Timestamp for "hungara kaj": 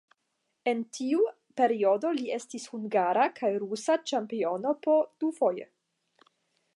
2.71-3.53